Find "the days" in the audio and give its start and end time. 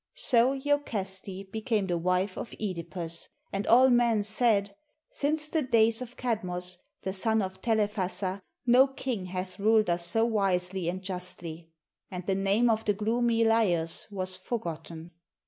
5.49-6.01